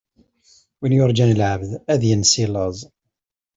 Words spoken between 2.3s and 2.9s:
i laẓ.